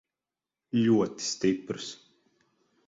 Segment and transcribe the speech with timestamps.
[0.85, 1.95] Ļoti stiprs.